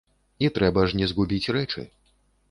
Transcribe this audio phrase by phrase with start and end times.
[0.45, 1.85] І трэба ж не згубіць рэчы.